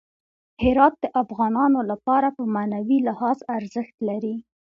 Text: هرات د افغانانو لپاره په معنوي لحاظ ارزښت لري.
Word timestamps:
هرات 0.63 0.95
د 1.03 1.05
افغانانو 1.23 1.79
لپاره 1.91 2.27
په 2.37 2.43
معنوي 2.55 2.97
لحاظ 3.07 3.37
ارزښت 3.57 3.95
لري. 4.09 4.35